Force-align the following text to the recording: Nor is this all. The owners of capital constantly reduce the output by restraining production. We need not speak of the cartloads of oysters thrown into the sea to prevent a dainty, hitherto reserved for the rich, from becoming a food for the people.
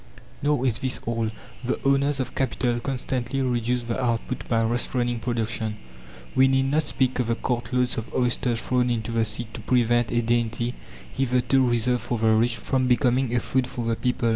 Nor 0.41 0.65
is 0.65 0.79
this 0.79 0.99
all. 1.05 1.29
The 1.63 1.79
owners 1.87 2.19
of 2.19 2.33
capital 2.33 2.79
constantly 2.79 3.39
reduce 3.39 3.83
the 3.83 4.03
output 4.03 4.47
by 4.49 4.63
restraining 4.63 5.19
production. 5.19 5.77
We 6.33 6.47
need 6.47 6.71
not 6.71 6.81
speak 6.81 7.19
of 7.19 7.27
the 7.27 7.35
cartloads 7.35 7.99
of 7.99 8.11
oysters 8.15 8.59
thrown 8.59 8.89
into 8.89 9.11
the 9.11 9.25
sea 9.25 9.45
to 9.53 9.61
prevent 9.61 10.11
a 10.11 10.23
dainty, 10.23 10.73
hitherto 11.13 11.69
reserved 11.69 12.01
for 12.01 12.17
the 12.17 12.29
rich, 12.31 12.55
from 12.57 12.87
becoming 12.87 13.35
a 13.35 13.39
food 13.39 13.67
for 13.67 13.85
the 13.85 13.95
people. 13.95 14.29